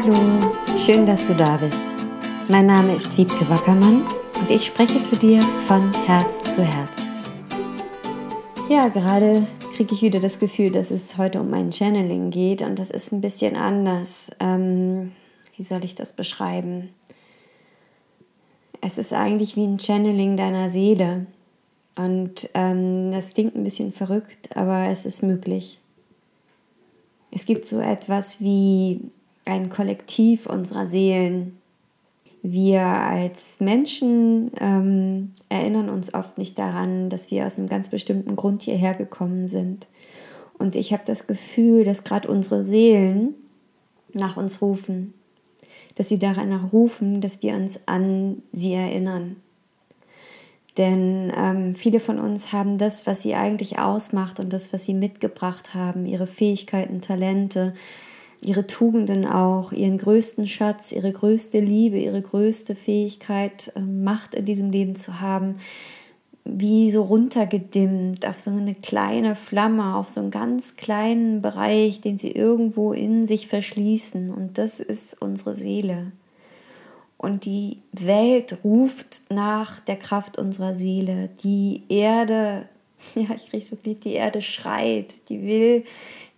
[0.00, 0.14] Hallo,
[0.76, 1.84] schön, dass du da bist.
[2.46, 4.06] Mein Name ist Wiebke Wackermann
[4.38, 7.08] und ich spreche zu dir von Herz zu Herz.
[8.68, 12.78] Ja, gerade kriege ich wieder das Gefühl, dass es heute um mein Channeling geht und
[12.78, 14.30] das ist ein bisschen anders.
[14.38, 15.10] Ähm,
[15.56, 16.90] wie soll ich das beschreiben?
[18.80, 21.26] Es ist eigentlich wie ein Channeling deiner Seele.
[21.96, 25.80] Und ähm, das klingt ein bisschen verrückt, aber es ist möglich.
[27.32, 29.10] Es gibt so etwas wie
[29.48, 31.58] ein Kollektiv unserer Seelen.
[32.42, 38.36] Wir als Menschen ähm, erinnern uns oft nicht daran, dass wir aus einem ganz bestimmten
[38.36, 39.88] Grund hierher gekommen sind.
[40.58, 43.34] Und ich habe das Gefühl, dass gerade unsere Seelen
[44.12, 45.14] nach uns rufen,
[45.96, 49.36] dass sie daran rufen, dass wir uns an sie erinnern.
[50.76, 54.94] Denn ähm, viele von uns haben das, was sie eigentlich ausmacht und das, was sie
[54.94, 57.74] mitgebracht haben, ihre Fähigkeiten, Talente,
[58.40, 64.44] ihre Tugenden auch, ihren größten Schatz, ihre größte Liebe, ihre größte Fähigkeit, ähm, Macht in
[64.44, 65.56] diesem Leben zu haben,
[66.44, 72.16] wie so runtergedimmt auf so eine kleine Flamme, auf so einen ganz kleinen Bereich, den
[72.16, 74.30] sie irgendwo in sich verschließen.
[74.30, 76.12] Und das ist unsere Seele.
[77.18, 81.28] Und die Welt ruft nach der Kraft unserer Seele.
[81.42, 82.68] Die Erde,
[83.14, 85.84] ja, ich kriege wirklich, die Erde schreit, die will,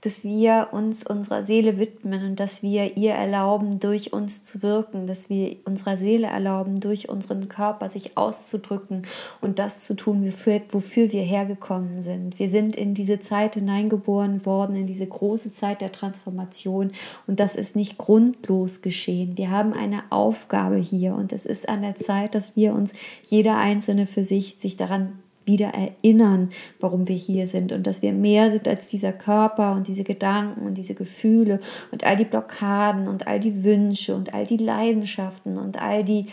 [0.00, 5.06] dass wir uns unserer Seele widmen und dass wir ihr erlauben, durch uns zu wirken,
[5.06, 9.02] dass wir unserer Seele erlauben, durch unseren Körper sich auszudrücken
[9.40, 12.38] und das zu tun, wofür, wir hergekommen sind.
[12.38, 16.92] Wir sind in diese Zeit hineingeboren worden, in diese große Zeit der Transformation
[17.26, 19.36] und das ist nicht grundlos geschehen.
[19.36, 22.92] Wir haben eine Aufgabe hier und es ist an der Zeit, dass wir uns
[23.26, 28.12] jeder Einzelne für sich sich daran wieder erinnern, warum wir hier sind und dass wir
[28.12, 31.58] mehr sind als dieser Körper und diese Gedanken und diese Gefühle
[31.90, 36.26] und all die Blockaden und all die Wünsche und all die Leidenschaften und all die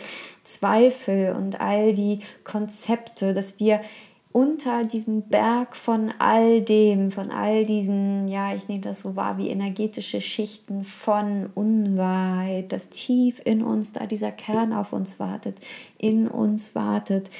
[0.44, 3.80] Zweifel und all die Konzepte, dass wir
[4.36, 9.38] unter diesem Berg von all dem, von all diesen, ja, ich nehme das so wahr
[9.38, 15.58] wie energetische Schichten von Unwahrheit, dass tief in uns da dieser Kern auf uns wartet,
[15.96, 17.30] in uns wartet,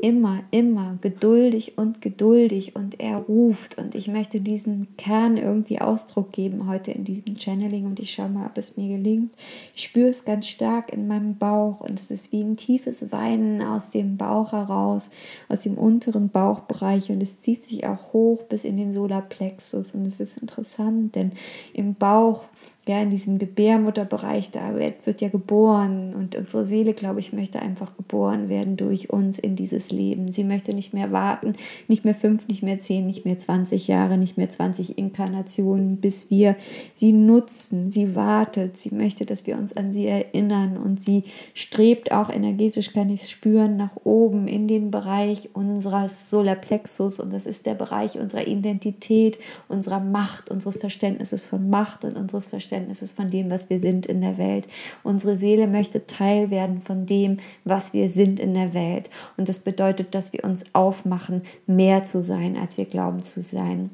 [0.00, 6.32] immer, immer geduldig und geduldig und er ruft und ich möchte diesem Kern irgendwie Ausdruck
[6.32, 9.34] geben heute in diesem Channeling und ich schaue mal, ob es mir gelingt.
[9.74, 13.62] Ich spüre es ganz stark in meinem Bauch und es ist wie ein tiefes Weinen
[13.62, 15.08] aus dem Bauch heraus,
[15.48, 20.04] aus dem unteren Bauchbereich und es zieht sich auch hoch bis in den Solarplexus und
[20.04, 21.32] es ist interessant, denn
[21.72, 22.44] im Bauch
[22.88, 27.96] ja, in diesem Gebärmutterbereich, da wird, ja geboren und unsere Seele, glaube ich, möchte einfach
[27.96, 30.30] geboren werden durch uns in dieses Leben.
[30.30, 31.54] Sie möchte nicht mehr warten,
[31.88, 36.30] nicht mehr fünf, nicht mehr zehn, nicht mehr 20 Jahre, nicht mehr 20 Inkarnationen, bis
[36.30, 36.54] wir
[36.94, 37.90] sie nutzen.
[37.90, 42.92] Sie wartet, sie möchte, dass wir uns an sie erinnern und sie strebt auch energetisch,
[42.92, 47.74] kann ich es spüren, nach oben in den Bereich unseres Solarplexus und das ist der
[47.74, 53.50] Bereich unserer Identität, unserer Macht, unseres Verständnisses von Macht und unseres Verständnisses Verständnisses von dem,
[53.50, 54.66] was wir sind in der Welt.
[55.02, 59.08] Unsere Seele möchte Teil werden von dem, was wir sind in der Welt.
[59.36, 63.90] Und das bedeutet, dass wir uns aufmachen, mehr zu sein, als wir glauben zu sein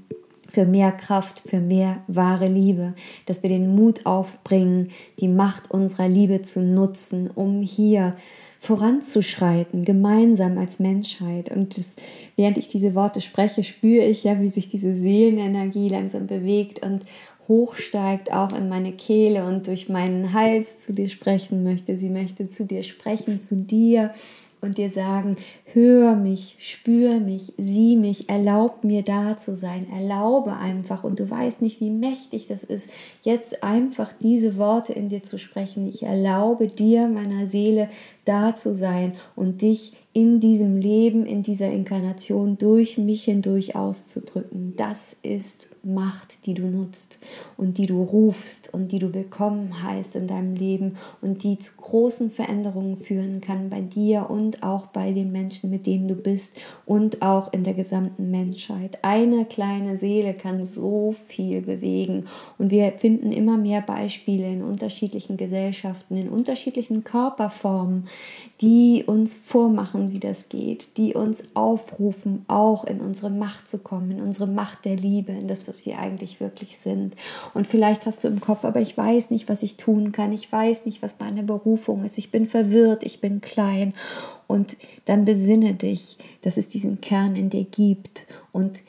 [0.49, 2.95] für mehr Kraft, für mehr wahre Liebe,
[3.25, 4.89] dass wir den Mut aufbringen,
[5.19, 8.15] die Macht unserer Liebe zu nutzen, um hier
[8.63, 11.51] voranzuschreiten, gemeinsam als Menschheit.
[11.51, 11.97] Und das,
[12.37, 17.05] während ich diese Worte spreche, spüre ich ja, wie sich diese Seelenenergie langsam bewegt und,
[17.49, 21.99] hochsteigt, auch in meine Kehle und durch meinen Hals zu dir sprechen möchte.
[21.99, 24.13] Sie möchte zu dir sprechen, zu dir
[24.61, 25.37] und dir sagen,
[25.75, 31.29] hör mich, spür mich, sieh mich, erlaub mir da zu sein, erlaube einfach und du
[31.29, 32.91] weißt nicht, wie mächtig das ist,
[33.23, 35.89] jetzt einfach diese Worte in dir zu sprechen.
[35.89, 37.89] Ich erlaube dir, meiner Seele,
[38.25, 44.75] da zu sein und dich in diesem Leben, in dieser Inkarnation durch mich hindurch auszudrücken.
[44.77, 47.19] Das ist Macht, die du nutzt
[47.57, 51.73] und die du rufst und die du willkommen heißt in deinem Leben und die zu
[51.77, 56.53] großen Veränderungen führen kann bei dir und auch bei den Menschen, mit denen du bist
[56.87, 58.99] und auch in der gesamten Menschheit.
[59.03, 62.25] Eine kleine Seele kann so viel bewegen
[62.59, 68.05] und wir finden immer mehr Beispiele in unterschiedlichen Gesellschaften, in unterschiedlichen Körperformen,
[68.61, 74.13] die uns vormachen, wie das geht, die uns aufrufen, auch in unsere Macht zu kommen,
[74.13, 77.17] in unsere Macht der Liebe, in das, was wir eigentlich wirklich sind.
[77.55, 80.51] Und vielleicht hast du im Kopf, aber ich weiß nicht, was ich tun kann, ich
[80.51, 83.93] weiß nicht, was meine Berufung ist, ich bin verwirrt, ich bin klein.
[84.53, 84.77] Und
[85.07, 88.83] dann besinne dich, dass es diesen Kern in dir gibt und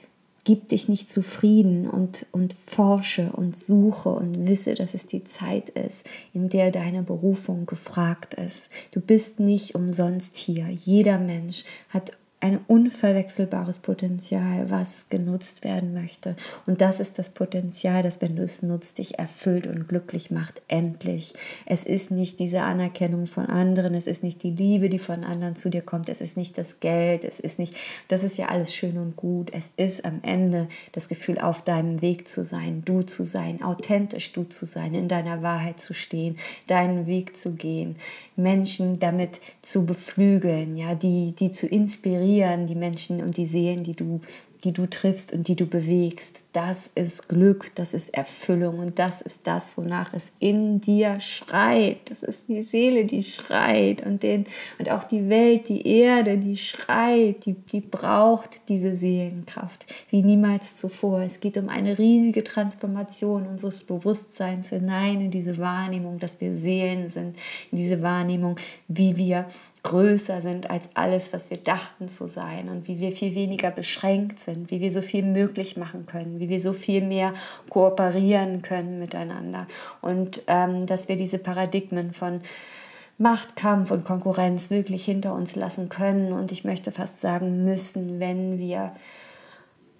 [0.44, 5.70] gib dich nicht zufrieden und, und forsche und suche und wisse, dass es die Zeit
[5.70, 8.72] ist, in der deine Berufung gefragt ist.
[8.94, 10.68] Du bist nicht umsonst hier.
[10.68, 12.12] Jeder Mensch hat
[12.44, 16.36] ein unverwechselbares Potenzial, was genutzt werden möchte.
[16.66, 20.62] Und das ist das Potenzial, das, wenn du es nutzt, dich erfüllt und glücklich macht,
[20.68, 21.34] endlich.
[21.66, 25.56] Es ist nicht diese Anerkennung von anderen, es ist nicht die Liebe, die von anderen
[25.56, 27.76] zu dir kommt, es ist nicht das Geld, es ist nicht,
[28.10, 29.50] das ist ja alles schön und gut.
[29.54, 34.34] Es ist am Ende das Gefühl, auf deinem Weg zu sein, du zu sein, authentisch
[34.34, 36.38] du zu sein, in deiner Wahrheit zu stehen,
[36.68, 37.96] deinen Weg zu gehen,
[38.36, 42.33] Menschen damit zu beflügeln, ja, die, die zu inspirieren,
[42.68, 44.20] die Menschen und die Seelen, die du
[44.64, 46.44] die du triffst und die du bewegst.
[46.54, 52.10] Das ist Glück, das ist Erfüllung und das ist das, wonach es in dir schreit.
[52.10, 54.46] Das ist die Seele, die schreit und, den,
[54.80, 60.76] und auch die Welt, die Erde, die schreit, die, die braucht diese Seelenkraft wie niemals
[60.76, 61.22] zuvor.
[61.22, 67.10] Es geht um eine riesige Transformation unseres Bewusstseins hinein in diese Wahrnehmung, dass wir Seelen
[67.10, 67.36] sind,
[67.72, 68.56] in diese Wahrnehmung,
[68.88, 69.48] wie wir
[69.84, 74.40] größer sind als alles, was wir dachten zu sein und wie wir viel weniger beschränkt
[74.40, 77.34] sind, wie wir so viel möglich machen können, wie wir so viel mehr
[77.70, 79.68] kooperieren können miteinander.
[80.02, 82.42] Und ähm, dass wir diese Paradigmen von
[83.18, 88.58] Machtkampf und Konkurrenz wirklich hinter uns lassen können und ich möchte fast sagen müssen, wenn
[88.58, 88.92] wir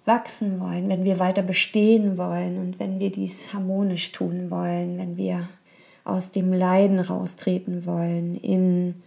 [0.04, 5.16] wachsen wollen, wenn wir weiter bestehen wollen und wenn wir dies harmonisch tun wollen, wenn
[5.16, 5.48] wir
[6.04, 9.02] aus dem Leiden raustreten wollen in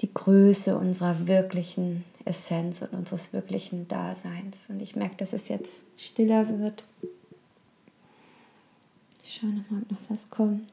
[0.00, 4.68] die Größe unserer wirklichen Essenz und unseres wirklichen Daseins.
[4.68, 6.84] Und ich merke, dass es jetzt stiller wird.
[9.22, 10.66] Ich schaue nochmal, ob noch was kommt.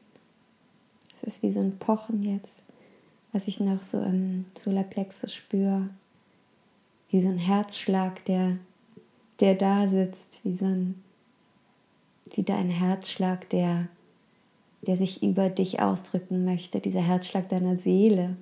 [1.14, 2.62] Es ist wie so ein Pochen jetzt,
[3.32, 5.90] was ich noch so im Solarplexus spüre.
[7.10, 8.58] Wie so ein Herzschlag, der,
[9.40, 11.02] der da sitzt, wie so ein,
[12.34, 13.88] wie dein Herzschlag, der,
[14.82, 18.36] der sich über dich ausdrücken möchte, dieser Herzschlag deiner Seele,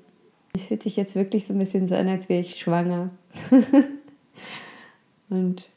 [0.52, 3.10] es fühlt sich jetzt wirklich so ein bisschen so an, als wäre ich schwanger.
[5.28, 5.68] und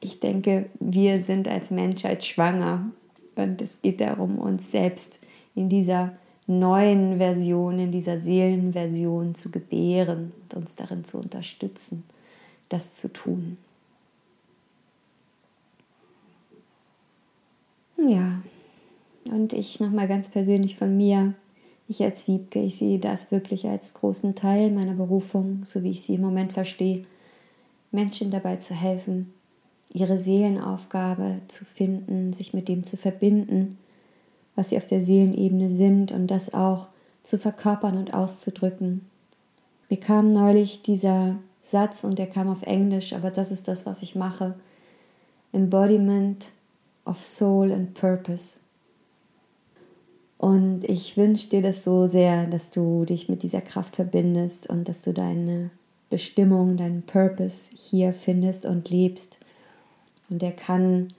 [0.00, 2.90] ich denke, wir sind als Menschheit schwanger.
[3.34, 5.18] Und es geht darum, uns selbst
[5.54, 6.12] in dieser
[6.46, 12.04] neuen Version, in dieser Seelenversion zu gebären und uns darin zu unterstützen,
[12.68, 13.56] das zu tun.
[17.96, 18.42] Ja,
[19.30, 21.34] und ich nochmal ganz persönlich von mir
[21.88, 26.02] ich als Wiebke, ich sehe das wirklich als großen Teil meiner Berufung, so wie ich
[26.02, 27.04] sie im Moment verstehe,
[27.90, 29.32] Menschen dabei zu helfen,
[29.92, 33.78] ihre Seelenaufgabe zu finden, sich mit dem zu verbinden,
[34.54, 36.88] was sie auf der Seelenebene sind und das auch
[37.22, 39.06] zu verkörpern und auszudrücken.
[39.88, 44.02] Mir kam neulich dieser Satz und der kam auf Englisch, aber das ist das, was
[44.02, 44.54] ich mache.
[45.52, 46.52] Embodiment
[47.04, 48.60] of Soul and Purpose.
[50.42, 54.88] Und ich wünsche dir das so sehr, dass du dich mit dieser Kraft verbindest und
[54.88, 55.70] dass du deine
[56.10, 59.38] Bestimmung, deinen Purpose hier findest und lebst.
[60.28, 61.14] Und der kann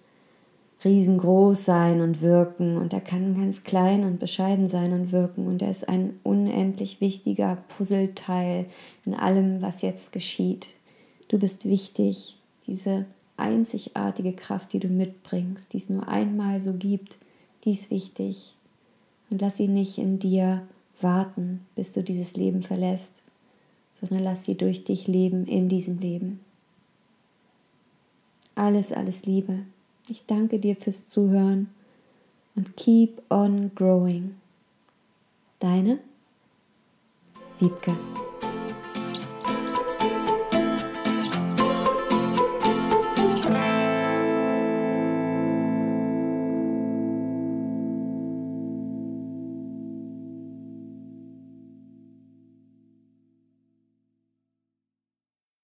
[0.83, 5.61] riesengroß sein und wirken und er kann ganz klein und bescheiden sein und wirken und
[5.61, 8.67] er ist ein unendlich wichtiger Puzzleteil
[9.05, 10.71] in allem, was jetzt geschieht.
[11.29, 12.35] Du bist wichtig,
[12.67, 13.05] diese
[13.37, 17.17] einzigartige Kraft, die du mitbringst, die es nur einmal so gibt,
[17.63, 18.55] die ist wichtig.
[19.33, 20.61] Und lass sie nicht in dir
[21.01, 23.23] warten, bis du dieses Leben verlässt,
[23.91, 26.39] sondern lass sie durch dich leben in diesem Leben.
[28.53, 29.65] Alles, alles Liebe.
[30.07, 31.71] Ich danke dir fürs Zuhören
[32.53, 34.35] und keep on growing.
[35.57, 35.97] Deine
[37.57, 37.95] Wiebke.